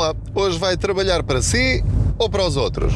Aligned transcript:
Olá, 0.00 0.16
hoje 0.34 0.58
vai 0.58 0.78
trabalhar 0.78 1.22
para 1.22 1.42
si 1.42 1.84
ou 2.18 2.30
para 2.30 2.42
os 2.42 2.56
outros? 2.56 2.94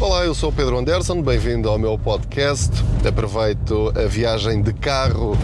Olá, 0.00 0.24
eu 0.24 0.34
sou 0.34 0.48
o 0.48 0.52
Pedro 0.54 0.78
Anderson, 0.78 1.20
bem-vindo 1.20 1.68
ao 1.68 1.78
meu 1.78 1.98
podcast. 1.98 2.72
Aproveito 3.06 3.92
a 3.94 4.08
viagem 4.08 4.62
de 4.62 4.72
carro 4.72 5.36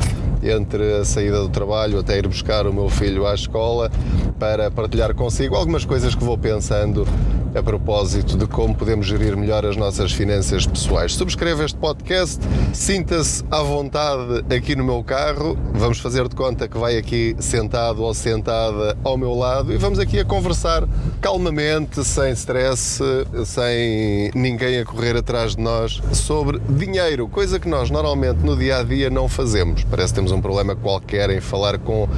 entre 0.43 1.01
a 1.01 1.05
saída 1.05 1.39
do 1.43 1.51
trabalho 1.51 1.99
até 1.99 2.17
ir 2.17 2.27
buscar 2.27 2.67
o 2.67 2.73
meu 2.73 2.89
filho 2.89 3.27
à 3.27 3.35
escola 3.35 3.91
para 4.39 4.71
partilhar 4.71 5.15
consigo 5.15 5.57
algumas 5.57 5.85
coisas 5.85 6.15
que 6.15 6.25
vou 6.25 6.39
pensando 6.39 7.07
a 7.55 7.63
propósito 7.63 8.37
de 8.37 8.47
como 8.47 8.75
podemos 8.75 9.07
gerir 9.07 9.37
melhor 9.37 9.65
as 9.65 9.77
nossas 9.77 10.13
finanças 10.13 10.67
pessoais. 10.67 11.15
Subscreva 11.15 11.65
este 11.65 11.79
podcast, 11.79 12.41
sinta-se 12.73 13.45
à 13.51 13.63
vontade 13.63 14.45
aqui 14.55 14.75
no 14.75 14.83
meu 14.83 15.03
carro. 15.05 15.57
Vamos 15.73 16.01
fazer 16.01 16.29
de 16.29 16.35
conta 16.35 16.67
que 16.67 16.77
vai 16.77 16.97
aqui 16.97 17.37
sentado 17.39 18.03
ou 18.03 18.13
sentada 18.13 18.97
ao 19.05 19.17
meu 19.17 19.35
lado 19.35 19.73
e 19.73 19.77
vamos 19.77 19.99
aqui 19.99 20.19
a 20.19 20.25
conversar 20.25 20.87
calmamente, 21.21 22.05
sem 22.05 22.33
stress, 22.33 23.01
sem 23.47 24.31
ninguém 24.35 24.81
a 24.81 24.85
correr 24.85 25.17
atrás 25.17 25.55
de 25.55 25.63
nós, 25.63 26.03
sobre 26.13 26.59
dinheiro, 26.69 27.29
coisa 27.29 27.61
que 27.61 27.69
nós 27.69 27.89
normalmente 27.89 28.41
no 28.45 28.57
dia 28.57 28.79
a 28.79 28.83
dia 28.83 29.09
não 29.09 29.29
fazemos. 29.29 29.85
Parece 29.85 30.13
que 30.13 30.17
temos 30.17 30.33
um 30.33 30.41
problema 30.41 30.75
qualquer 30.75 31.31
em 31.31 31.41
falar 31.41 31.79
com 31.79 32.09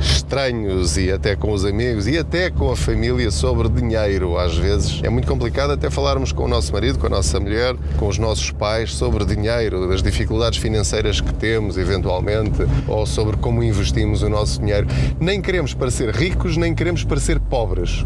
estranhos 0.00 0.96
e 0.96 1.10
até 1.10 1.34
com 1.34 1.52
os 1.52 1.64
amigos 1.64 2.06
e 2.06 2.16
até 2.18 2.50
com 2.50 2.70
a 2.70 2.76
família 2.76 3.30
sobre 3.30 3.68
dinheiro, 3.68 4.38
às 4.38 4.56
vezes 4.56 4.83
vezes 4.84 5.00
é 5.02 5.08
muito 5.08 5.26
complicado 5.26 5.72
até 5.72 5.90
falarmos 5.90 6.32
com 6.32 6.44
o 6.44 6.48
nosso 6.48 6.72
marido, 6.72 6.98
com 6.98 7.06
a 7.06 7.10
nossa 7.10 7.40
mulher, 7.40 7.74
com 7.98 8.08
os 8.08 8.18
nossos 8.18 8.50
pais 8.50 8.94
sobre 8.94 9.24
dinheiro, 9.24 9.88
das 9.88 10.02
dificuldades 10.02 10.58
financeiras 10.58 11.20
que 11.20 11.32
temos, 11.34 11.76
eventualmente, 11.76 12.62
ou 12.86 13.06
sobre 13.06 13.36
como 13.36 13.62
investimos 13.62 14.22
o 14.22 14.28
nosso 14.28 14.60
dinheiro. 14.60 14.86
Nem 15.18 15.40
queremos 15.40 15.74
parecer 15.74 16.10
ricos, 16.14 16.56
nem 16.56 16.74
queremos 16.74 17.04
parecer 17.04 17.40
pobres. 17.40 18.04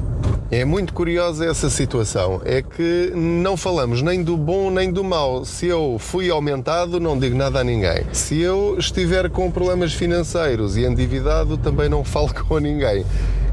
É 0.50 0.64
muito 0.64 0.94
curiosa 0.94 1.44
essa 1.44 1.68
situação. 1.68 2.40
É 2.44 2.62
que 2.62 3.12
não 3.14 3.56
falamos 3.56 4.00
nem 4.00 4.22
do 4.22 4.36
bom 4.36 4.70
nem 4.70 4.90
do 4.90 5.04
mau. 5.04 5.44
Se 5.44 5.66
eu 5.66 5.96
fui 5.98 6.30
aumentado, 6.30 6.98
não 6.98 7.18
digo 7.18 7.36
nada 7.36 7.60
a 7.60 7.64
ninguém. 7.64 8.04
Se 8.12 8.40
eu 8.40 8.76
estiver 8.78 9.28
com 9.30 9.50
problemas 9.50 9.92
financeiros 9.92 10.76
e 10.76 10.84
endividado, 10.84 11.58
também 11.58 11.88
não 11.88 12.02
falo 12.02 12.32
com 12.48 12.58
ninguém. 12.58 13.04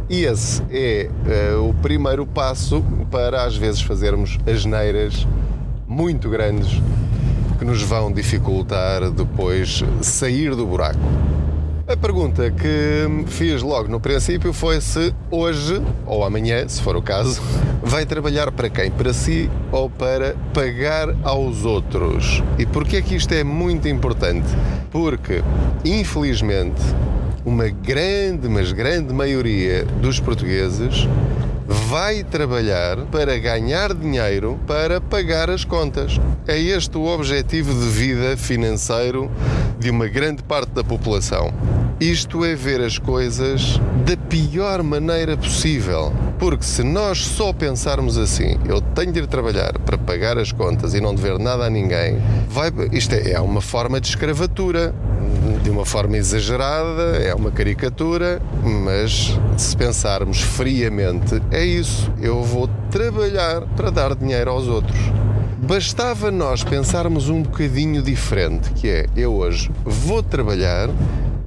E 0.07 0.23
esse 0.23 0.61
é 0.69 1.09
uh, 1.55 1.67
o 1.67 1.73
primeiro 1.73 2.27
passo 2.27 2.83
para 3.09 3.43
às 3.43 3.57
vezes 3.57 3.81
fazermos 3.81 4.37
asneiras 4.45 5.27
muito 5.87 6.29
grandes 6.29 6.79
que 7.57 7.65
nos 7.65 7.81
vão 7.81 8.11
dificultar 8.11 9.09
depois 9.09 9.83
sair 10.01 10.55
do 10.55 10.65
buraco. 10.65 10.99
A 11.87 11.97
pergunta 11.97 12.51
que 12.51 13.25
fiz 13.27 13.61
logo 13.61 13.87
no 13.87 13.99
princípio 13.99 14.51
foi 14.51 14.81
se 14.81 15.13
hoje 15.31 15.81
ou 16.05 16.23
amanhã, 16.23 16.67
se 16.67 16.81
for 16.81 16.95
o 16.95 17.01
caso, 17.01 17.41
vai 17.81 18.05
trabalhar 18.05 18.51
para 18.51 18.69
quem? 18.69 18.91
Para 18.91 19.13
si 19.13 19.49
ou 19.71 19.89
para 19.89 20.35
pagar 20.53 21.15
aos 21.23 21.65
outros? 21.65 22.43
E 22.59 22.65
porquê 22.65 22.97
é 22.97 23.01
que 23.01 23.15
isto 23.15 23.33
é 23.33 23.43
muito 23.43 23.87
importante? 23.87 24.47
Porque, 24.91 25.43
infelizmente, 25.83 26.81
uma 27.45 27.69
grande, 27.69 28.49
mas 28.49 28.71
grande 28.71 29.13
maioria 29.13 29.85
dos 30.01 30.19
portugueses 30.19 31.07
vai 31.67 32.23
trabalhar 32.23 32.97
para 33.11 33.37
ganhar 33.37 33.93
dinheiro 33.93 34.59
para 34.65 34.99
pagar 34.99 35.49
as 35.49 35.63
contas. 35.63 36.19
É 36.47 36.59
este 36.59 36.97
o 36.97 37.05
objetivo 37.05 37.73
de 37.73 37.87
vida 37.87 38.35
financeiro 38.35 39.31
de 39.79 39.89
uma 39.89 40.07
grande 40.07 40.41
parte 40.43 40.71
da 40.71 40.83
população. 40.83 41.53
Isto 41.99 42.43
é 42.43 42.55
ver 42.55 42.81
as 42.81 42.97
coisas 42.97 43.79
da 44.05 44.17
pior 44.17 44.83
maneira 44.83 45.37
possível. 45.37 46.11
Porque 46.37 46.65
se 46.65 46.83
nós 46.83 47.19
só 47.19 47.53
pensarmos 47.53 48.17
assim, 48.17 48.59
eu 48.67 48.81
tenho 48.81 49.11
de 49.11 49.19
ir 49.19 49.27
trabalhar 49.27 49.79
para 49.79 49.97
pagar 49.97 50.37
as 50.37 50.51
contas 50.51 50.93
e 50.93 50.99
não 50.99 51.15
dever 51.15 51.39
nada 51.39 51.65
a 51.65 51.69
ninguém, 51.69 52.21
vai, 52.49 52.69
isto 52.91 53.15
é, 53.15 53.31
é 53.31 53.39
uma 53.39 53.61
forma 53.61 54.01
de 54.01 54.09
escravatura 54.09 54.93
de 55.65 55.71
uma 55.71 55.83
forma 55.83 56.15
exagerada, 56.15 57.17
é 57.17 57.33
uma 57.33 57.49
caricatura, 57.49 58.39
mas 58.63 59.35
se 59.57 59.75
pensarmos 59.75 60.39
friamente, 60.39 61.41
é 61.49 61.65
isso. 61.65 62.13
Eu 62.21 62.43
vou 62.43 62.69
trabalhar 62.91 63.61
para 63.75 63.89
dar 63.89 64.13
dinheiro 64.13 64.51
aos 64.51 64.67
outros. 64.67 64.99
Bastava 65.57 66.29
nós 66.29 66.63
pensarmos 66.63 67.29
um 67.29 67.41
bocadinho 67.41 68.03
diferente, 68.03 68.69
que 68.73 68.87
é 68.87 69.05
eu 69.17 69.33
hoje 69.33 69.71
vou 69.83 70.21
trabalhar 70.21 70.87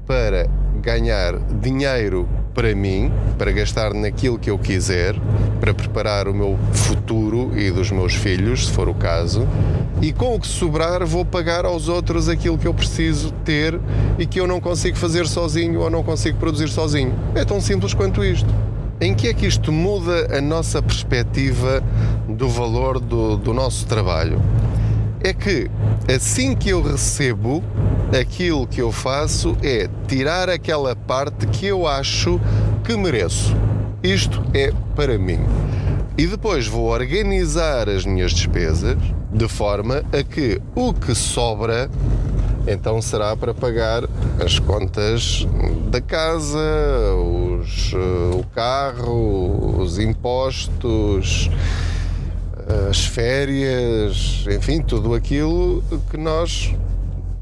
para 0.04 0.48
ganhar 0.82 1.38
dinheiro 1.38 2.28
para 2.52 2.74
mim, 2.74 3.12
para 3.38 3.52
gastar 3.52 3.94
naquilo 3.94 4.36
que 4.36 4.50
eu 4.50 4.58
quiser, 4.58 5.14
para 5.60 5.72
preparar 5.72 6.26
o 6.26 6.34
meu 6.34 6.58
futuro 6.72 7.56
e 7.56 7.70
dos 7.70 7.92
meus 7.92 8.14
filhos, 8.14 8.66
se 8.66 8.72
for 8.72 8.88
o 8.88 8.94
caso, 8.94 9.46
e 10.00 10.12
com 10.12 10.34
o 10.34 10.40
que 10.40 10.46
sobrar 10.46 11.04
vou 11.04 11.24
pagar 11.24 11.64
aos 11.64 11.88
outros 11.88 12.28
aquilo 12.28 12.56
que 12.56 12.68
eu 12.68 12.74
preciso 12.74 13.32
ter 13.44 13.78
e 14.18 14.26
que 14.26 14.40
eu 14.40 14.46
não 14.46 14.60
consigo 14.60 14.96
fazer 14.96 15.26
sozinho 15.26 15.80
ou 15.80 15.90
não 15.90 16.02
consigo 16.02 16.38
produzir 16.38 16.68
sozinho. 16.68 17.14
É 17.34 17.44
tão 17.44 17.60
simples 17.60 17.94
quanto 17.94 18.24
isto. 18.24 18.48
Em 19.00 19.14
que 19.14 19.28
é 19.28 19.34
que 19.34 19.46
isto 19.46 19.70
muda 19.72 20.36
a 20.36 20.40
nossa 20.40 20.82
perspectiva 20.82 21.82
do 22.28 22.48
valor 22.48 22.98
do, 22.98 23.36
do 23.36 23.52
nosso 23.52 23.86
trabalho? 23.86 24.40
É 25.20 25.32
que 25.32 25.68
assim 26.12 26.54
que 26.54 26.70
eu 26.70 26.82
recebo, 26.82 27.62
aquilo 28.18 28.66
que 28.66 28.80
eu 28.80 28.92
faço 28.92 29.56
é 29.62 29.88
tirar 30.06 30.48
aquela 30.48 30.94
parte 30.94 31.46
que 31.46 31.66
eu 31.66 31.86
acho 31.86 32.40
que 32.84 32.96
mereço. 32.96 33.56
Isto 34.02 34.44
é 34.54 34.72
para 34.94 35.18
mim. 35.18 35.40
E 36.16 36.26
depois 36.26 36.66
vou 36.66 36.86
organizar 36.86 37.88
as 37.88 38.04
minhas 38.04 38.32
despesas 38.32 38.96
de 39.32 39.48
forma 39.48 40.02
a 40.12 40.22
que 40.22 40.60
o 40.74 40.92
que 40.92 41.14
sobra 41.14 41.90
então 42.66 43.00
será 43.00 43.34
para 43.34 43.54
pagar 43.54 44.04
as 44.44 44.58
contas 44.58 45.46
da 45.90 46.02
casa, 46.02 46.58
os, 47.16 47.94
eh, 47.94 48.36
o 48.36 48.44
carro, 48.54 49.78
os 49.80 49.98
impostos, 49.98 51.50
as 52.90 53.06
férias, 53.06 54.44
enfim, 54.50 54.82
tudo 54.82 55.14
aquilo 55.14 55.82
que 56.10 56.18
nós 56.18 56.74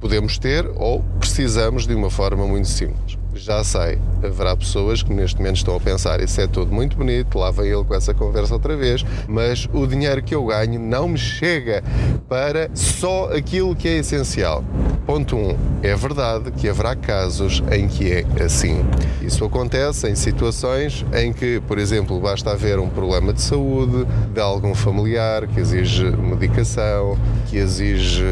podemos 0.00 0.38
ter 0.38 0.70
ou 0.76 1.02
precisamos 1.18 1.86
de 1.86 1.94
uma 1.94 2.10
forma 2.10 2.46
muito 2.46 2.68
simples. 2.68 3.18
Já 3.36 3.62
sei, 3.62 3.98
haverá 4.24 4.56
pessoas 4.56 5.02
que 5.02 5.12
neste 5.12 5.36
momento 5.36 5.56
estão 5.56 5.76
a 5.76 5.80
pensar 5.80 6.20
isso 6.20 6.40
é 6.40 6.46
tudo 6.46 6.72
muito 6.72 6.96
bonito, 6.96 7.38
lá 7.38 7.50
vem 7.50 7.66
ele 7.66 7.84
com 7.84 7.94
essa 7.94 8.14
conversa 8.14 8.54
outra 8.54 8.74
vez, 8.74 9.04
mas 9.28 9.68
o 9.74 9.86
dinheiro 9.86 10.22
que 10.22 10.34
eu 10.34 10.46
ganho 10.46 10.80
não 10.80 11.06
me 11.06 11.18
chega 11.18 11.84
para 12.30 12.70
só 12.72 13.30
aquilo 13.34 13.76
que 13.76 13.88
é 13.88 13.98
essencial. 13.98 14.64
Ponto 15.04 15.36
1. 15.36 15.38
Um, 15.38 15.56
é 15.82 15.94
verdade 15.94 16.50
que 16.50 16.66
haverá 16.66 16.96
casos 16.96 17.62
em 17.70 17.86
que 17.86 18.10
é 18.10 18.24
assim. 18.42 18.82
Isso 19.20 19.44
acontece 19.44 20.08
em 20.08 20.14
situações 20.14 21.04
em 21.12 21.32
que, 21.32 21.60
por 21.68 21.78
exemplo, 21.78 22.18
basta 22.18 22.52
haver 22.52 22.78
um 22.78 22.88
problema 22.88 23.34
de 23.34 23.42
saúde 23.42 24.06
de 24.32 24.40
algum 24.40 24.74
familiar 24.74 25.46
que 25.46 25.60
exige 25.60 26.04
medicação, 26.04 27.18
que 27.48 27.58
exige 27.58 28.24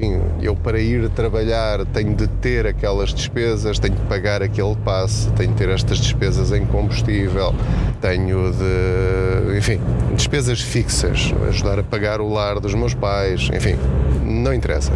enfim, 0.00 0.18
eu 0.40 0.56
para 0.56 0.80
ir 0.80 1.08
trabalhar 1.10 1.84
tenho 1.86 2.14
de 2.14 2.26
ter 2.26 2.66
aquelas 2.66 3.12
despesas, 3.12 3.78
tenho 3.78 3.94
de 3.94 4.00
pagar 4.02 4.42
aquele 4.42 4.74
passe, 4.76 5.30
tenho 5.32 5.50
de 5.50 5.56
ter 5.56 5.68
estas 5.68 5.98
despesas 5.98 6.52
em 6.52 6.64
combustível, 6.64 7.54
tenho 8.00 8.50
de, 8.50 9.58
enfim, 9.58 9.78
despesas 10.14 10.60
fixas, 10.60 11.34
ajudar 11.48 11.78
a 11.78 11.82
pagar 11.82 12.20
o 12.20 12.32
lar 12.32 12.58
dos 12.60 12.74
meus 12.74 12.94
pais, 12.94 13.50
enfim, 13.54 13.76
não 14.24 14.54
interessa. 14.54 14.90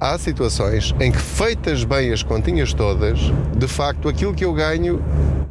Há 0.00 0.18
situações 0.18 0.92
em 0.98 1.12
que, 1.12 1.18
feitas 1.18 1.84
bem 1.84 2.12
as 2.12 2.22
continhas 2.22 2.74
todas, 2.74 3.18
de 3.56 3.68
facto 3.68 4.08
aquilo 4.08 4.34
que 4.34 4.44
eu 4.44 4.52
ganho 4.52 5.00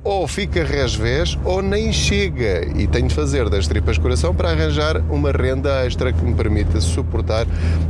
ou 0.03 0.27
fica 0.27 0.63
resvés 0.63 1.37
ou 1.45 1.61
nem 1.61 1.93
chega 1.93 2.65
e 2.77 2.87
tenho 2.87 3.07
de 3.07 3.15
fazer 3.15 3.49
das 3.49 3.67
tripas 3.67 3.97
coração 3.97 4.35
para 4.35 4.49
arranjar 4.51 4.97
uma 5.09 5.31
renda 5.31 5.85
extra 5.85 6.11
que 6.11 6.23
me 6.23 6.33
permita 6.33 6.81
suportar 6.81 7.47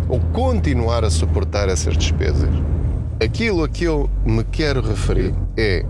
ou 0.08 0.20
continuar 0.32 1.04
a 1.04 1.10
suportar 1.10 1.70
essas 1.70 1.98
despesas. 1.98 2.50
Aquilo 3.24 3.64
a 3.64 3.70
que 3.70 3.86
eu 3.86 4.10
me 4.26 4.44
quero 4.44 4.82
referir 4.82 5.34
é 5.58 5.86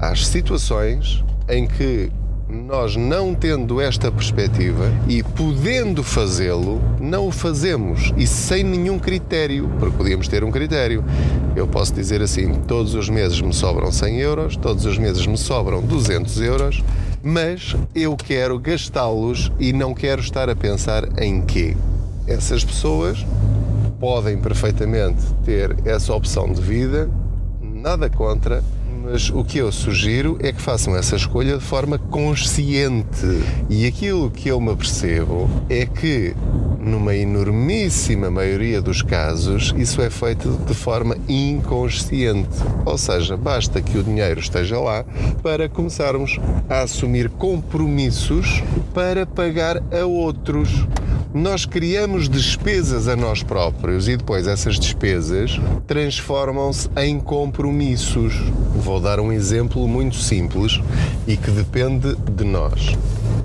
às 0.00 0.26
situações 0.26 1.24
em 1.48 1.66
que 1.66 2.10
nós 2.48 2.94
não 2.96 3.34
tendo 3.34 3.80
esta 3.80 4.12
perspectiva 4.12 4.92
e 5.08 5.22
podendo 5.22 6.02
fazê-lo, 6.02 6.80
não 7.00 7.28
o 7.28 7.32
fazemos 7.32 8.12
e 8.16 8.26
sem 8.26 8.62
nenhum 8.62 8.98
critério, 8.98 9.70
porque 9.78 9.96
podíamos 9.96 10.28
ter 10.28 10.44
um 10.44 10.50
critério. 10.50 11.04
Eu 11.56 11.66
posso 11.66 11.92
dizer 11.92 12.22
assim: 12.22 12.54
todos 12.66 12.94
os 12.94 13.08
meses 13.08 13.40
me 13.40 13.52
sobram 13.52 13.90
100 13.90 14.18
euros, 14.20 14.56
todos 14.56 14.84
os 14.84 14.98
meses 14.98 15.26
me 15.26 15.36
sobram 15.36 15.82
200 15.82 16.40
euros, 16.40 16.84
mas 17.22 17.74
eu 17.94 18.16
quero 18.16 18.58
gastá-los 18.58 19.50
e 19.58 19.72
não 19.72 19.94
quero 19.94 20.20
estar 20.20 20.48
a 20.48 20.56
pensar 20.56 21.04
em 21.20 21.40
quê. 21.40 21.76
Essas 22.26 22.64
pessoas 22.64 23.24
podem 23.98 24.38
perfeitamente 24.38 25.22
ter 25.44 25.76
essa 25.84 26.14
opção 26.14 26.52
de 26.52 26.60
vida 26.60 27.08
nada 27.84 28.08
contra, 28.08 28.62
mas 29.04 29.28
o 29.28 29.44
que 29.44 29.58
eu 29.58 29.70
sugiro 29.70 30.38
é 30.40 30.50
que 30.50 30.62
façam 30.62 30.96
essa 30.96 31.14
escolha 31.14 31.58
de 31.58 31.62
forma 31.62 31.98
consciente. 31.98 33.42
E 33.68 33.86
aquilo 33.86 34.30
que 34.30 34.48
eu 34.48 34.58
me 34.58 34.72
apercebo 34.72 35.48
é 35.68 35.84
que, 35.84 36.34
numa 36.80 37.14
enormíssima 37.14 38.30
maioria 38.30 38.80
dos 38.80 39.02
casos, 39.02 39.74
isso 39.76 40.00
é 40.00 40.08
feito 40.08 40.58
de 40.66 40.72
forma 40.72 41.18
inconsciente. 41.28 42.56
Ou 42.86 42.96
seja, 42.96 43.36
basta 43.36 43.82
que 43.82 43.98
o 43.98 44.02
dinheiro 44.02 44.40
esteja 44.40 44.80
lá 44.80 45.04
para 45.42 45.68
começarmos 45.68 46.40
a 46.68 46.80
assumir 46.80 47.28
compromissos 47.28 48.62
para 48.94 49.26
pagar 49.26 49.82
a 49.92 50.06
outros 50.06 50.86
nós 51.34 51.66
criamos 51.66 52.28
despesas 52.28 53.08
a 53.08 53.16
nós 53.16 53.42
próprios 53.42 54.06
e 54.06 54.16
depois 54.16 54.46
essas 54.46 54.78
despesas 54.78 55.58
transformam-se 55.84 56.88
em 56.96 57.18
compromissos. 57.18 58.34
Vou 58.76 59.00
dar 59.00 59.18
um 59.18 59.32
exemplo 59.32 59.88
muito 59.88 60.14
simples 60.14 60.80
e 61.26 61.36
que 61.36 61.50
depende 61.50 62.14
de 62.14 62.44
nós. 62.44 62.96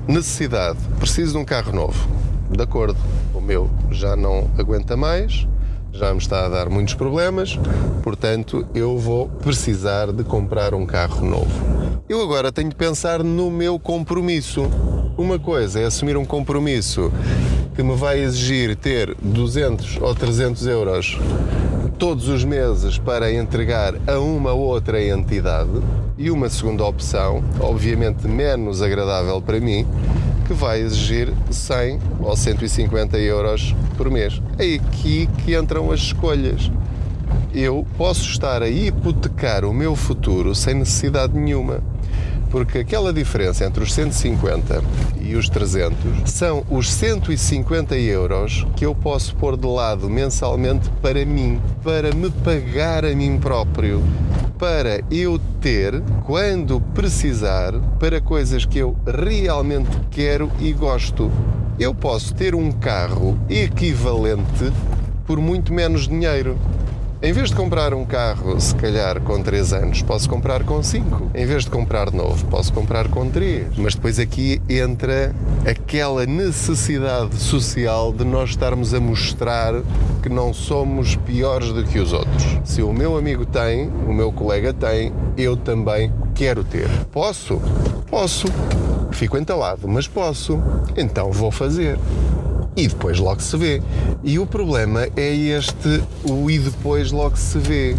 Necessidade: 0.07 0.77
preciso 0.99 1.31
de 1.31 1.37
um 1.39 1.43
carro 1.43 1.73
novo. 1.73 2.07
De 2.51 2.61
acordo, 2.61 2.95
o 3.33 3.41
meu 3.41 3.67
já 3.89 4.15
não 4.15 4.47
aguenta 4.55 4.95
mais, 4.95 5.47
já 5.91 6.13
me 6.13 6.19
está 6.19 6.45
a 6.45 6.49
dar 6.49 6.69
muitos 6.69 6.93
problemas, 6.93 7.57
portanto 8.03 8.67
eu 8.75 8.99
vou 8.99 9.29
precisar 9.29 10.11
de 10.13 10.23
comprar 10.23 10.75
um 10.75 10.85
carro 10.85 11.25
novo. 11.25 11.49
Eu 12.07 12.21
agora 12.21 12.51
tenho 12.51 12.69
de 12.69 12.75
pensar 12.75 13.23
no 13.23 13.49
meu 13.49 13.79
compromisso. 13.79 14.69
Uma 15.17 15.39
coisa 15.39 15.79
é 15.79 15.85
assumir 15.85 16.15
um 16.15 16.25
compromisso 16.25 17.11
que 17.79 17.83
me 17.83 17.95
vai 17.95 18.19
exigir 18.19 18.75
ter 18.75 19.15
200 19.21 19.99
ou 20.01 20.13
300 20.13 20.67
euros 20.67 21.17
todos 21.97 22.27
os 22.27 22.43
meses 22.43 22.97
para 22.97 23.31
entregar 23.31 23.95
a 24.05 24.19
uma 24.19 24.51
outra 24.51 25.01
entidade 25.01 25.69
e 26.17 26.29
uma 26.29 26.49
segunda 26.49 26.83
opção, 26.83 27.41
obviamente 27.57 28.27
menos 28.27 28.81
agradável 28.81 29.41
para 29.41 29.61
mim, 29.61 29.87
que 30.45 30.51
vai 30.51 30.81
exigir 30.81 31.33
100 31.49 31.99
ou 32.19 32.35
150 32.35 33.17
euros 33.17 33.73
por 33.95 34.11
mês. 34.11 34.41
É 34.57 34.75
aqui 34.75 35.29
que 35.45 35.55
entram 35.55 35.89
as 35.89 36.01
escolhas. 36.01 36.69
Eu 37.53 37.87
posso 37.97 38.29
estar 38.29 38.61
a 38.61 38.67
hipotecar 38.67 39.63
o 39.63 39.73
meu 39.73 39.95
futuro 39.95 40.53
sem 40.53 40.73
necessidade 40.73 41.33
nenhuma 41.33 41.79
porque 42.49 42.79
aquela 42.79 43.13
diferença 43.13 43.65
entre 43.65 43.83
os 43.83 43.93
150 43.93 44.83
e 45.21 45.35
os 45.35 45.49
300 45.49 46.29
são 46.31 46.65
os 46.69 46.91
150 46.91 47.95
euros 47.97 48.65
que 48.75 48.85
eu 48.85 48.95
posso 48.95 49.35
pôr 49.35 49.55
de 49.55 49.67
lado 49.67 50.09
mensalmente 50.09 50.89
para 51.01 51.25
mim, 51.25 51.61
para 51.83 52.13
me 52.13 52.29
pagar 52.29 53.05
a 53.05 53.15
mim 53.15 53.37
próprio, 53.37 54.03
para 54.57 55.01
eu 55.09 55.39
ter, 55.61 56.01
quando 56.25 56.81
precisar, 56.93 57.73
para 57.99 58.19
coisas 58.19 58.65
que 58.65 58.79
eu 58.79 58.95
realmente 59.05 59.89
quero 60.11 60.51
e 60.59 60.73
gosto. 60.73 61.31
Eu 61.79 61.95
posso 61.95 62.33
ter 62.35 62.53
um 62.53 62.71
carro 62.71 63.39
equivalente 63.49 64.71
por 65.25 65.39
muito 65.39 65.71
menos 65.73 66.07
dinheiro. 66.07 66.57
Em 67.21 67.33
vez 67.33 67.49
de 67.49 67.55
comprar 67.55 67.93
um 67.93 68.05
carro, 68.05 68.57
se 68.61 68.73
calhar 68.75 69.19
com 69.19 69.43
3 69.43 69.73
anos, 69.73 70.01
posso 70.01 70.29
comprar 70.29 70.63
com 70.63 70.81
5. 70.81 71.31
Em 71.35 71.45
vez 71.45 71.65
de 71.65 71.69
comprar 71.69 72.13
novo, 72.13 72.45
posso 72.45 72.71
comprar 72.71 73.09
com 73.09 73.29
3. 73.29 73.77
Mas 73.77 73.93
depois 73.93 74.17
aqui 74.19 74.61
entra 74.69 75.35
aquela 75.69 76.25
necessidade 76.25 77.35
social 77.35 78.13
de 78.13 78.23
nós 78.23 78.51
estarmos 78.51 78.93
a 78.93 79.01
mostrar 79.01 79.73
que 80.23 80.29
não 80.29 80.53
somos 80.53 81.17
piores 81.17 81.73
do 81.73 81.83
que 81.83 81.99
os 81.99 82.13
outros. 82.13 82.57
Se 82.63 82.81
o 82.81 82.93
meu 82.93 83.17
amigo 83.17 83.45
tem, 83.45 83.89
o 84.07 84.13
meu 84.13 84.31
colega 84.31 84.71
tem, 84.71 85.11
eu 85.37 85.57
também 85.57 86.13
quero 86.33 86.63
ter. 86.63 86.87
Posso? 87.11 87.61
Posso. 88.09 88.47
Fico 89.11 89.37
entalado, 89.37 89.89
mas 89.89 90.07
posso. 90.07 90.57
Então 90.95 91.33
vou 91.33 91.51
fazer 91.51 91.99
e 92.79 92.87
depois 92.87 93.19
logo 93.19 93.41
se 93.41 93.57
vê. 93.57 93.81
E 94.23 94.39
o 94.39 94.45
problema 94.45 95.07
é 95.15 95.33
este, 95.33 96.01
o 96.23 96.49
e 96.49 96.57
depois 96.57 97.11
logo 97.11 97.37
se 97.37 97.57
vê. 97.57 97.95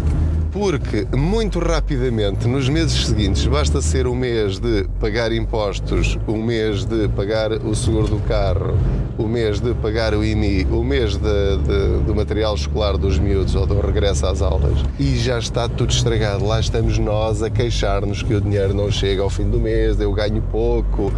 Porque 0.51 1.07
muito 1.15 1.59
rapidamente, 1.59 2.45
nos 2.45 2.67
meses 2.67 3.07
seguintes, 3.07 3.45
basta 3.45 3.81
ser 3.81 4.05
o 4.05 4.13
mês 4.13 4.59
de 4.59 4.85
pagar 4.99 5.31
impostos, 5.31 6.19
o 6.27 6.35
mês 6.35 6.83
de 6.83 7.07
pagar 7.07 7.53
o 7.53 7.73
seguro 7.73 8.07
do 8.07 8.19
carro, 8.27 8.77
o 9.17 9.27
mês 9.27 9.61
de 9.61 9.73
pagar 9.75 10.13
o 10.13 10.25
IMI, 10.25 10.65
o 10.69 10.83
mês 10.83 11.15
de, 11.15 11.19
de, 11.19 12.03
do 12.05 12.13
material 12.13 12.53
escolar 12.53 12.97
dos 12.97 13.17
miúdos 13.17 13.55
ou 13.55 13.65
do 13.65 13.79
regresso 13.79 14.25
às 14.25 14.41
aulas 14.41 14.77
e 14.99 15.15
já 15.17 15.39
está 15.39 15.69
tudo 15.69 15.91
estragado. 15.91 16.45
Lá 16.45 16.59
estamos 16.59 16.97
nós 16.97 17.41
a 17.41 17.49
queixar-nos 17.49 18.21
que 18.21 18.33
o 18.33 18.41
dinheiro 18.41 18.73
não 18.73 18.91
chega 18.91 19.21
ao 19.21 19.29
fim 19.29 19.49
do 19.49 19.57
mês, 19.57 20.01
eu 20.01 20.11
ganho 20.11 20.41
pouco, 20.51 21.13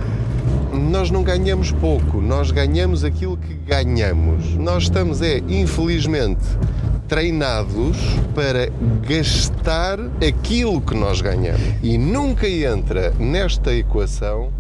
nós 0.73 1.11
não 1.11 1.23
ganhamos 1.23 1.71
pouco, 1.71 2.19
nós 2.19 2.51
ganhamos 2.51 3.03
aquilo 3.03 3.37
que 3.37 3.53
ganhamos. 3.53 4.55
Nós 4.55 4.83
estamos, 4.83 5.21
é, 5.21 5.37
infelizmente, 5.47 6.43
treinados 7.07 7.97
para 8.33 8.69
gastar 9.07 9.99
aquilo 10.27 10.81
que 10.81 10.95
nós 10.95 11.21
ganhamos. 11.21 11.61
E 11.81 11.97
nunca 11.97 12.47
entra 12.47 13.11
nesta 13.19 13.73
equação 13.73 14.51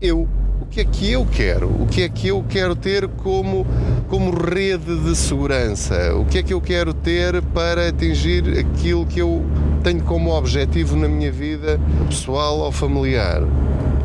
eu. 0.00 0.28
O 0.60 0.66
que 0.66 0.80
é 0.80 0.84
que 0.84 1.12
eu 1.12 1.26
quero? 1.26 1.68
O 1.68 1.86
que 1.86 2.02
é 2.02 2.08
que 2.08 2.28
eu 2.28 2.44
quero 2.48 2.74
ter 2.74 3.06
como, 3.06 3.66
como 4.08 4.30
rede 4.32 4.96
de 5.04 5.14
segurança? 5.14 6.14
O 6.16 6.24
que 6.24 6.38
é 6.38 6.42
que 6.42 6.54
eu 6.54 6.60
quero 6.60 6.92
ter 6.92 7.40
para 7.42 7.88
atingir 7.88 8.58
aquilo 8.58 9.04
que 9.06 9.20
eu 9.20 9.44
tenho 9.82 10.02
como 10.02 10.30
objetivo 10.30 10.96
na 10.96 11.06
minha 11.06 11.30
vida 11.30 11.78
pessoal 12.08 12.58
ou 12.58 12.72
familiar? 12.72 13.42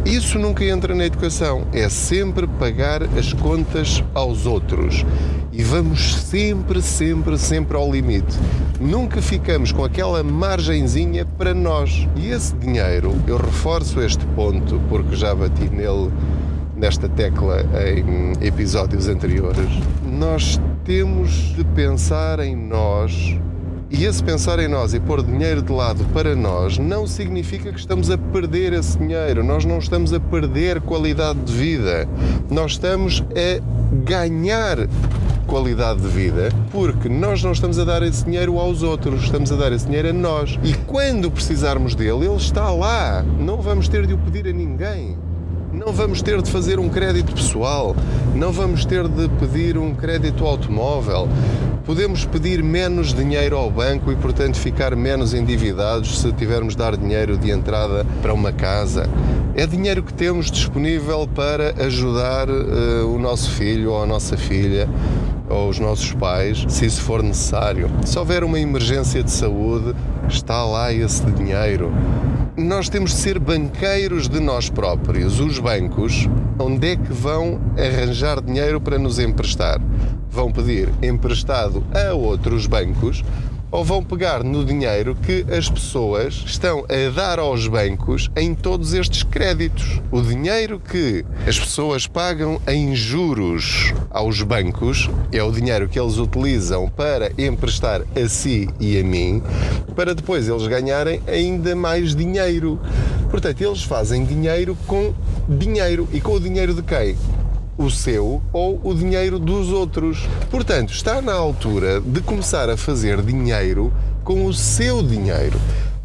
Isso 0.05 0.39
nunca 0.39 0.63
entra 0.63 0.95
na 0.95 1.05
educação. 1.05 1.67
É 1.73 1.89
sempre 1.89 2.47
pagar 2.47 3.03
as 3.17 3.33
contas 3.33 4.03
aos 4.13 4.45
outros. 4.45 5.05
E 5.51 5.63
vamos 5.63 6.15
sempre, 6.15 6.81
sempre, 6.81 7.37
sempre 7.37 7.75
ao 7.75 7.91
limite. 7.91 8.37
Nunca 8.79 9.21
ficamos 9.21 9.71
com 9.71 9.83
aquela 9.83 10.23
margenzinha 10.23 11.25
para 11.25 11.53
nós. 11.53 12.07
E 12.15 12.29
esse 12.29 12.55
dinheiro, 12.55 13.13
eu 13.27 13.37
reforço 13.37 13.99
este 14.01 14.25
ponto 14.27 14.79
porque 14.87 15.15
já 15.15 15.35
bati 15.35 15.69
nele 15.69 16.11
nesta 16.75 17.09
tecla 17.09 17.65
em 17.85 18.33
episódios 18.45 19.07
anteriores. 19.09 19.69
Nós 20.05 20.59
temos 20.85 21.53
de 21.55 21.63
pensar 21.65 22.39
em 22.39 22.55
nós 22.55 23.37
e 23.91 24.05
esse 24.05 24.23
pensar 24.23 24.59
em 24.59 24.67
nós 24.67 24.93
e 24.93 24.99
pôr 24.99 25.23
dinheiro 25.23 25.61
de 25.61 25.71
lado 25.71 26.05
para 26.13 26.35
nós 26.35 26.77
não 26.77 27.07
significa 27.07 27.71
que 27.71 27.79
estamos 27.79 28.11
a 28.11 28.17
perder 28.17 28.73
esse 28.73 28.97
dinheiro. 28.97 29.43
Nós 29.43 29.65
não 29.65 29.79
estamos 29.79 30.13
a 30.13 30.19
perder 30.19 30.79
qualidade 30.81 31.39
de 31.39 31.53
vida. 31.53 32.07
Nós 32.51 32.73
estamos 32.73 33.23
a 33.31 33.61
ganhar 34.05 34.87
qualidade 35.47 36.01
de 36.01 36.07
vida 36.07 36.49
porque 36.71 37.09
nós 37.09 37.43
não 37.43 37.51
estamos 37.51 37.79
a 37.79 37.83
dar 37.83 38.03
esse 38.03 38.23
dinheiro 38.23 38.59
aos 38.59 38.83
outros, 38.83 39.23
estamos 39.23 39.51
a 39.51 39.55
dar 39.55 39.71
esse 39.71 39.85
dinheiro 39.85 40.09
a 40.09 40.13
nós. 40.13 40.59
E 40.63 40.73
quando 40.85 41.31
precisarmos 41.31 41.95
dele, 41.95 42.25
ele 42.25 42.35
está 42.35 42.71
lá. 42.71 43.23
Não 43.39 43.59
vamos 43.59 43.87
ter 43.87 44.05
de 44.05 44.13
o 44.13 44.17
pedir 44.19 44.47
a 44.47 44.53
ninguém. 44.53 45.17
Não 45.89 45.95
vamos 45.95 46.21
ter 46.21 46.39
de 46.39 46.51
fazer 46.51 46.79
um 46.79 46.87
crédito 46.87 47.33
pessoal, 47.33 47.95
não 48.35 48.51
vamos 48.51 48.85
ter 48.85 49.07
de 49.07 49.27
pedir 49.39 49.75
um 49.75 49.95
crédito 49.95 50.45
automóvel, 50.45 51.27
podemos 51.83 52.25
pedir 52.25 52.61
menos 52.61 53.11
dinheiro 53.11 53.57
ao 53.57 53.71
banco 53.71 54.11
e, 54.11 54.15
portanto, 54.15 54.55
ficar 54.55 54.95
menos 54.95 55.33
endividados 55.33 56.19
se 56.19 56.31
tivermos 56.33 56.73
de 56.73 56.77
dar 56.77 56.95
dinheiro 56.95 57.39
de 57.39 57.49
entrada 57.49 58.05
para 58.21 58.31
uma 58.31 58.51
casa. 58.51 59.09
É 59.55 59.65
dinheiro 59.65 60.03
que 60.03 60.13
temos 60.13 60.51
disponível 60.51 61.27
para 61.27 61.73
ajudar 61.83 62.47
uh, 62.51 63.11
o 63.11 63.17
nosso 63.17 63.49
filho 63.49 63.93
ou 63.93 64.03
a 64.03 64.05
nossa 64.05 64.37
filha 64.37 64.87
ou 65.49 65.69
os 65.69 65.79
nossos 65.79 66.13
pais, 66.13 66.65
se 66.67 66.85
isso 66.85 67.01
for 67.01 67.23
necessário. 67.23 67.89
Se 68.05 68.19
houver 68.19 68.43
uma 68.43 68.59
emergência 68.59 69.23
de 69.23 69.31
saúde, 69.31 69.95
está 70.27 70.63
lá 70.63 70.93
esse 70.93 71.25
dinheiro. 71.31 71.91
Nós 72.59 72.89
temos 72.89 73.11
de 73.11 73.17
ser 73.17 73.39
banqueiros 73.39 74.27
de 74.27 74.39
nós 74.39 74.69
próprios. 74.69 75.39
Os 75.39 75.57
bancos, 75.59 76.27
onde 76.59 76.89
é 76.89 76.95
que 76.95 77.13
vão 77.13 77.59
arranjar 77.77 78.41
dinheiro 78.41 78.81
para 78.81 78.99
nos 78.99 79.17
emprestar? 79.17 79.79
vão 80.29 80.51
pedir 80.51 80.89
emprestado 81.01 81.83
a 81.93 82.13
outros 82.13 82.67
bancos 82.67 83.23
ou 83.71 83.83
vão 83.83 84.03
pegar 84.03 84.43
no 84.43 84.65
dinheiro 84.65 85.15
que 85.15 85.45
as 85.51 85.69
pessoas 85.69 86.43
estão 86.45 86.85
a 86.89 87.11
dar 87.13 87.39
aos 87.39 87.67
bancos 87.67 88.29
em 88.35 88.55
todos 88.55 88.93
estes 88.93 89.23
créditos. 89.23 90.01
O 90.11 90.21
dinheiro 90.21 90.79
que 90.79 91.23
as 91.47 91.59
pessoas 91.59 92.07
pagam 92.07 92.59
em 92.67 92.95
juros 92.95 93.93
aos 94.09 94.41
bancos 94.41 95.09
é 95.31 95.43
o 95.43 95.51
dinheiro 95.51 95.87
que 95.87 95.99
eles 95.99 96.17
utilizam 96.17 96.89
para 96.89 97.31
emprestar 97.37 98.01
a 98.15 98.27
si 98.27 98.67
e 98.79 98.99
a 98.99 99.03
mim, 99.03 99.41
para 99.95 100.15
depois 100.15 100.47
eles 100.47 100.65
ganharem 100.67 101.21
ainda 101.27 101.75
mais 101.75 102.15
dinheiro. 102.15 102.79
Portanto, 103.29 103.61
eles 103.61 103.83
fazem 103.83 104.25
dinheiro 104.25 104.75
com 104.87 105.13
dinheiro. 105.47 106.07
E 106.11 106.19
com 106.19 106.33
o 106.33 106.39
dinheiro 106.39 106.73
de 106.73 106.81
quem? 106.81 107.15
O 107.79 107.89
seu 107.89 108.41
ou 108.51 108.79
o 108.83 108.93
dinheiro 108.93 109.39
dos 109.39 109.69
outros. 109.69 110.27
Portanto, 110.51 110.93
está 110.93 111.21
na 111.21 111.33
altura 111.33 112.01
de 112.01 112.19
começar 112.19 112.69
a 112.69 112.75
fazer 112.75 113.21
dinheiro 113.21 113.91
com 114.21 114.45
o 114.45 114.53
seu 114.53 115.01
dinheiro. 115.01 115.57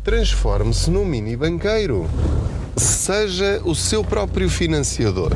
Transforme-se 0.04 0.88
num 0.88 1.04
mini 1.04 1.37
banqueiro 1.37 2.09
seja 2.76 3.61
o 3.64 3.75
seu 3.75 4.04
próprio 4.04 4.49
financiador. 4.49 5.33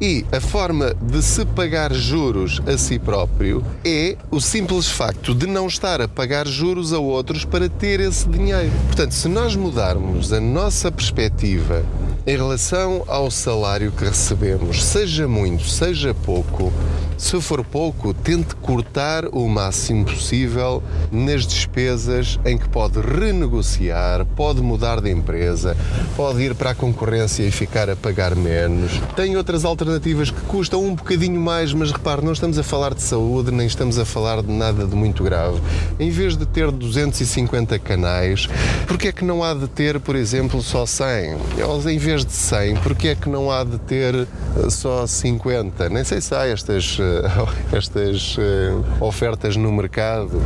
E 0.00 0.24
a 0.32 0.40
forma 0.40 0.94
de 1.00 1.22
se 1.22 1.44
pagar 1.44 1.92
juros 1.92 2.60
a 2.66 2.76
si 2.76 2.98
próprio 2.98 3.64
é 3.84 4.16
o 4.30 4.40
simples 4.40 4.88
facto 4.88 5.34
de 5.34 5.46
não 5.46 5.66
estar 5.66 6.00
a 6.00 6.08
pagar 6.08 6.46
juros 6.46 6.92
a 6.92 6.98
outros 6.98 7.44
para 7.44 7.68
ter 7.68 8.00
esse 8.00 8.28
dinheiro. 8.28 8.72
Portanto, 8.86 9.12
se 9.12 9.28
nós 9.28 9.54
mudarmos 9.54 10.32
a 10.32 10.40
nossa 10.40 10.90
perspectiva 10.90 11.84
em 12.26 12.36
relação 12.36 13.04
ao 13.06 13.30
salário 13.30 13.92
que 13.92 14.04
recebemos, 14.04 14.82
seja 14.82 15.28
muito, 15.28 15.64
seja 15.64 16.14
pouco, 16.14 16.72
se 17.16 17.40
for 17.40 17.64
pouco, 17.64 18.12
tente 18.12 18.54
cortar 18.56 19.26
o 19.26 19.48
máximo 19.48 20.04
possível 20.04 20.82
nas 21.10 21.46
despesas 21.46 22.38
em 22.44 22.58
que 22.58 22.68
pode 22.68 23.00
renegociar, 23.00 24.24
pode 24.24 24.60
mudar 24.60 25.00
de 25.00 25.10
empresa, 25.10 25.76
pode 26.16 26.42
ir 26.42 26.54
para 26.54 26.70
a 26.70 26.74
concorrência 26.74 27.42
e 27.42 27.50
ficar 27.50 27.88
a 27.88 27.96
pagar 27.96 28.34
menos. 28.34 29.00
Tem 29.16 29.36
outras 29.36 29.64
alternativas 29.64 30.30
que 30.30 30.40
custam 30.42 30.84
um 30.84 30.94
bocadinho 30.94 31.40
mais, 31.40 31.72
mas 31.72 31.92
repare, 31.92 32.24
não 32.24 32.32
estamos 32.32 32.58
a 32.58 32.62
falar 32.62 32.94
de 32.94 33.02
saúde, 33.02 33.50
nem 33.50 33.66
estamos 33.66 33.98
a 33.98 34.04
falar 34.04 34.42
de 34.42 34.52
nada 34.52 34.86
de 34.86 34.94
muito 34.94 35.22
grave. 35.22 35.60
Em 35.98 36.10
vez 36.10 36.36
de 36.36 36.46
ter 36.46 36.70
250 36.70 37.78
canais, 37.78 38.48
porque 38.86 39.08
é 39.08 39.12
que 39.12 39.24
não 39.24 39.42
há 39.42 39.54
de 39.54 39.68
ter, 39.68 40.00
por 40.00 40.16
exemplo, 40.16 40.62
só 40.62 40.86
100? 40.86 41.36
Ou 41.66 41.90
em 41.90 41.98
vez 41.98 42.24
de 42.24 42.32
100, 42.32 42.76
porque 42.76 43.08
é 43.08 43.14
que 43.14 43.28
não 43.28 43.50
há 43.50 43.64
de 43.64 43.78
ter 43.78 44.14
eh, 44.14 44.26
só 44.70 45.06
50? 45.06 45.88
Nem 45.88 46.04
sei 46.04 46.20
se 46.20 46.34
há 46.34 46.46
estas, 46.46 46.98
estas 47.72 48.36
eh, 48.38 48.72
ofertas 49.00 49.56
no 49.56 49.72
mercado. 49.72 50.42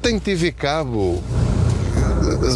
Tem 0.00 0.18
TV 0.18 0.52
cabo. 0.52 1.22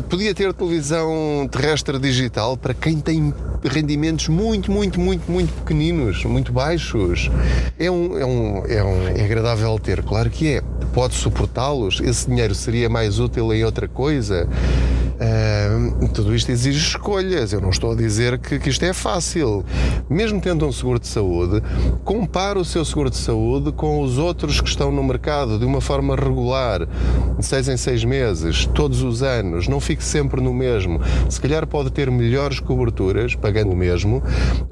Podia 0.08 0.34
ter 0.34 0.52
televisão 0.54 1.48
terrestre 1.50 1.98
digital 1.98 2.56
para 2.56 2.72
quem 2.72 3.00
tem 3.00 3.34
rendimentos 3.64 4.28
muito, 4.28 4.70
muito, 4.70 5.00
muito, 5.00 5.30
muito 5.30 5.52
pequeninos, 5.54 6.24
muito 6.24 6.52
baixos. 6.52 7.30
É, 7.78 7.90
um, 7.90 8.18
é, 8.18 8.24
um, 8.24 8.66
é, 8.66 8.84
um, 8.84 9.08
é 9.08 9.24
agradável 9.24 9.78
ter, 9.78 10.02
claro 10.02 10.30
que 10.30 10.54
é. 10.54 10.62
Pode 10.92 11.14
suportá-los. 11.14 12.00
Esse 12.00 12.26
dinheiro 12.26 12.54
seria 12.54 12.88
mais 12.88 13.18
útil 13.18 13.52
em 13.52 13.64
outra 13.64 13.86
coisa. 13.86 14.48
Uh, 15.16 16.08
tudo 16.08 16.34
isto 16.34 16.50
exige 16.50 16.78
escolhas. 16.78 17.52
Eu 17.52 17.60
não 17.60 17.70
estou 17.70 17.92
a 17.92 17.94
dizer 17.94 18.38
que, 18.38 18.58
que, 18.58 18.68
isto 18.68 18.84
é 18.84 18.92
fácil. 18.92 19.64
Mesmo 20.08 20.40
tendo 20.40 20.66
um 20.66 20.72
seguro 20.72 20.98
de 20.98 21.06
saúde, 21.06 21.62
compare 22.04 22.58
o 22.58 22.64
seu 22.64 22.84
seguro 22.84 23.10
de 23.10 23.16
saúde 23.16 23.72
com 23.72 24.02
os 24.02 24.18
outros 24.18 24.60
que 24.60 24.68
estão 24.68 24.92
no 24.92 25.02
mercado 25.02 25.58
de 25.58 25.64
uma 25.64 25.80
forma 25.80 26.14
regular, 26.14 26.86
de 27.38 27.44
seis 27.44 27.68
em 27.68 27.76
seis 27.76 28.04
meses, 28.04 28.66
todos 28.66 29.02
os 29.02 29.22
anos. 29.22 29.68
Não 29.68 29.80
fique 29.80 30.04
sempre 30.04 30.40
no 30.40 30.52
mesmo. 30.52 31.00
Se 31.28 31.40
calhar 31.40 31.66
pode 31.66 31.90
ter 31.90 32.10
melhores 32.10 32.60
coberturas, 32.60 33.34
pagando 33.34 33.72
o 33.72 33.76
mesmo, 33.76 34.22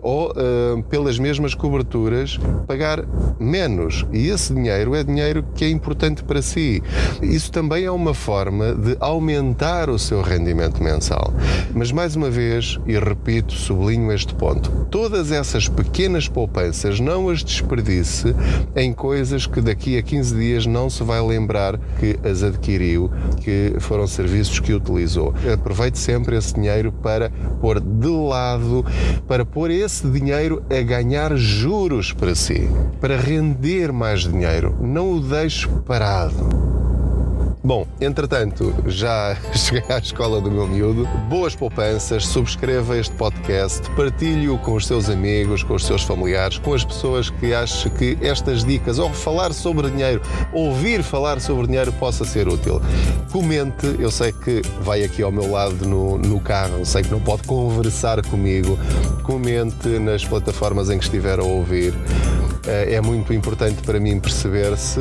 ou 0.03 0.31
uh, 0.31 0.83
pelas 0.85 1.19
mesmas 1.19 1.55
coberturas, 1.55 2.39
pagar 2.67 3.05
menos. 3.41 4.07
E 4.13 4.29
esse 4.29 4.55
dinheiro 4.55 4.95
é 4.95 5.03
dinheiro 5.03 5.45
que 5.55 5.65
é 5.65 5.71
importante 5.71 6.23
para 6.23 6.43
si. 6.43 6.83
Isso 7.23 7.51
também 7.51 7.85
é 7.85 7.91
uma 7.91 8.13
forma 8.13 8.75
de 8.75 8.97
aumentar 9.01 9.89
o 9.89 9.99
seu 9.99 10.21
rendimento 10.39 10.83
mensal. 10.83 11.33
Mas 11.75 11.93
mais 11.93 12.17
uma 12.17 12.31
vez, 12.31 12.79
e 12.87 12.99
repito, 12.99 13.53
sublinho 13.53 14.13
este 14.13 14.35
ponto: 14.35 14.71
todas 14.91 15.31
essas 15.31 15.69
pequenas 15.69 16.29
poupanças 16.29 17.01
não 17.01 17.29
as 17.29 17.43
desperdice 17.43 18.35
em 18.75 18.93
coisas 18.93 19.47
que 19.47 19.61
daqui 19.61 19.97
a 19.99 20.03
15 20.03 20.37
dias 20.37 20.67
não 20.67 20.91
se 20.91 21.03
vai 21.03 21.21
lembrar 21.21 21.79
que 21.99 22.19
as 22.29 22.43
adquiriu, 22.43 23.11
que 23.43 23.75
foram 23.81 24.07
serviços 24.07 24.61
que 24.61 24.73
utilizou. 24.73 25.35
Aproveite 25.53 25.99
sempre 25.99 26.37
esse 26.37 26.55
dinheiro 26.55 26.93
para 26.93 27.31
pôr 27.61 27.81
de 27.81 28.09
lado, 28.09 28.85
para 29.27 29.45
pôr 29.45 29.71
esse 29.71 30.07
dinheiro 30.09 30.63
a 30.71 30.83
ganhar 30.83 31.37
juros 31.37 32.13
para 32.13 32.35
si, 32.35 32.69
para 33.01 33.17
render 33.17 33.93
mais 33.93 34.21
dinheiro. 34.21 34.77
Não 34.81 35.13
o 35.13 35.21
deixe 35.21 35.69
parado. 35.87 36.84
Bom, 37.67 37.87
entretanto, 37.99 38.75
já 38.87 39.35
cheguei 39.57 39.83
à 39.89 39.99
escola 39.99 40.39
do 40.39 40.51
meu 40.51 40.69
miúdo. 40.69 41.07
Boas 41.31 41.57
poupanças, 41.57 42.27
subscreva 42.27 42.99
este 42.99 43.15
podcast, 43.15 43.89
partilhe-o 43.93 44.59
com 44.59 44.75
os 44.75 44.87
seus 44.87 45.09
amigos, 45.09 45.63
com 45.63 45.73
os 45.73 45.87
seus 45.87 46.03
familiares, 46.03 46.59
com 46.59 46.75
as 46.75 46.85
pessoas 46.85 47.31
que 47.31 47.55
acham 47.55 47.91
que 47.93 48.19
estas 48.21 48.65
dicas, 48.65 48.99
ou 48.99 49.09
falar 49.09 49.55
sobre 49.55 49.89
dinheiro, 49.89 50.21
ouvir 50.53 51.03
falar 51.03 51.41
sobre 51.41 51.67
dinheiro, 51.67 51.91
possa 51.95 52.27
ser 52.27 52.49
útil. 52.49 52.83
Comente, 53.33 53.97
eu 53.99 54.11
sei 54.11 54.31
que 54.31 54.61
vai 54.83 55.03
aqui 55.03 55.23
ao 55.23 55.33
meu 55.33 55.51
lado 55.51 55.89
no, 55.89 56.19
no 56.19 56.41
carro, 56.41 56.85
sei 56.85 57.03
que 57.03 57.11
não 57.11 57.21
pode 57.21 57.45
conversar 57.45 58.21
comigo. 58.27 58.79
Comente 59.23 59.89
nas 59.99 60.23
plataformas 60.23 60.91
em 60.91 60.99
que 60.99 61.05
estiver 61.05 61.39
a 61.39 61.45
ouvir. 61.45 61.95
Eh, 62.67 62.95
é 62.95 63.01
muito 63.01 63.33
importante 63.33 63.83
para 63.83 64.01
mim 64.01 64.19
perceber 64.19 64.77
se, 64.77 65.01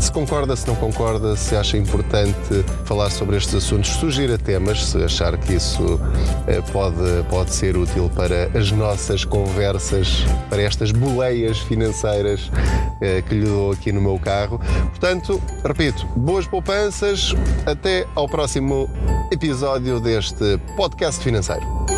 se 0.00 0.12
concorda, 0.12 0.54
se 0.54 0.66
não 0.66 0.74
concorda, 0.76 1.36
se 1.36 1.56
acha 1.56 1.76
importante 1.76 2.64
falar 2.84 3.10
sobre 3.10 3.36
estes 3.36 3.54
assuntos, 3.54 3.90
sugira 3.90 4.36
temas, 4.36 4.84
se 4.84 5.02
achar 5.02 5.36
que 5.38 5.54
isso 5.54 6.00
eh, 6.46 6.60
pode, 6.72 7.24
pode 7.30 7.52
ser 7.52 7.76
útil 7.76 8.10
para 8.14 8.50
as 8.58 8.70
nossas 8.70 9.24
conversas, 9.24 10.24
para 10.50 10.62
estas 10.62 10.92
boleias 10.92 11.58
financeiras 11.58 12.50
eh, 13.00 13.22
que 13.22 13.34
lhe 13.34 13.46
dou 13.46 13.72
aqui 13.72 13.92
no 13.92 14.00
meu 14.00 14.18
carro. 14.18 14.60
Portanto, 14.90 15.40
repito, 15.64 16.06
boas 16.16 16.46
poupanças, 16.46 17.34
até 17.66 18.06
ao 18.14 18.28
próximo 18.28 18.88
episódio 19.32 20.00
deste 20.00 20.58
podcast 20.76 21.22
financeiro. 21.22 21.97